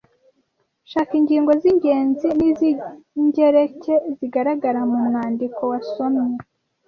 Shaka 0.91 1.13
ingingo 1.19 1.51
z’ingenzi 1.61 2.27
n’iz’ingereke 2.37 3.93
zigaragara 4.17 4.79
mu 4.89 4.99
mwandiko 5.07 5.61
wasomye. 5.71 6.37